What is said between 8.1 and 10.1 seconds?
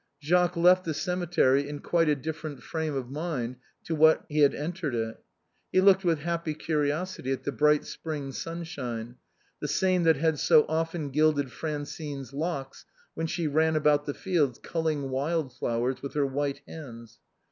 sunshine, the same